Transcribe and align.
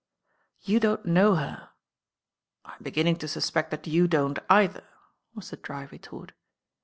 You 0.61 0.79
don't 0.79 1.05
know 1.05 1.35
her." 1.35 1.69
"I'm 2.65 2.81
beginning 2.81 3.17
to 3.17 3.27
suspect 3.27 3.69
that 3.69 3.85
you 3.85 4.07
don't 4.07 4.39
either." 4.49 4.87
was 5.35 5.51
the 5.51 5.57
dry 5.57 5.83
retort. 5.91 6.31